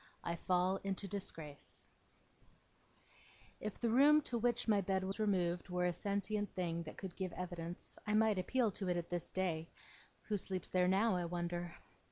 [0.23, 1.87] I FALL INTO DISGRACE
[3.59, 7.15] If the room to which my bed was removed were a sentient thing that could
[7.15, 9.69] give evidence, I might appeal to it at this day
[10.23, 11.75] who sleeps there now, I wonder!